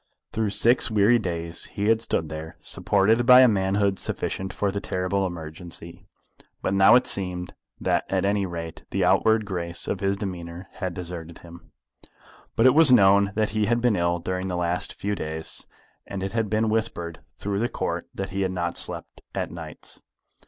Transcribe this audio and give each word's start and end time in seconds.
Through 0.31 0.49
six 0.49 0.89
weary 0.89 1.19
days 1.19 1.65
he 1.65 1.85
had 1.85 2.01
stood 2.01 2.27
there, 2.29 2.57
supported 2.59 3.23
by 3.27 3.41
a 3.41 3.47
manhood 3.47 3.99
sufficient 3.99 4.51
for 4.51 4.71
the 4.71 4.81
terrible 4.81 5.27
emergency. 5.27 6.07
But 6.63 6.73
now 6.73 6.95
it 6.95 7.05
seemed 7.05 7.53
that 7.79 8.05
at 8.09 8.25
any 8.25 8.47
rate 8.47 8.83
the 8.89 9.05
outward 9.05 9.45
grace 9.45 9.87
of 9.87 9.99
his 9.99 10.17
demeanour 10.17 10.67
had 10.71 10.95
deserted 10.95 11.37
him. 11.45 11.71
But 12.55 12.65
it 12.65 12.73
was 12.73 12.91
known 12.91 13.31
that 13.35 13.49
he 13.49 13.67
had 13.67 13.79
been 13.79 13.95
ill 13.95 14.17
during 14.17 14.47
the 14.47 14.57
last 14.57 14.95
few 14.95 15.13
days, 15.13 15.67
and 16.07 16.23
it 16.23 16.31
had 16.31 16.49
been 16.49 16.69
whispered 16.69 17.19
through 17.37 17.59
the 17.59 17.69
Court 17.69 18.07
that 18.15 18.29
he 18.29 18.41
had 18.41 18.51
not 18.51 18.77
slept 18.79 19.21
at 19.35 19.51
nights. 19.51 20.01